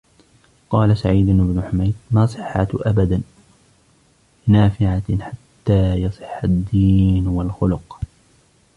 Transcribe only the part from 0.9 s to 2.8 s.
سَعِيدُ بْنُ حُمَيْدٍ مَا صِحَّةٌ